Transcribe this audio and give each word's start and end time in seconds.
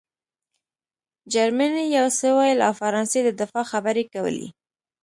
جرمني 1.33 1.83
یو 1.97 2.07
څه 2.17 2.27
ویل 2.37 2.59
او 2.67 2.73
فرانسې 2.81 3.19
د 3.23 3.29
دفاع 3.41 3.65
خبرې 3.71 4.03
کولې 4.13 4.47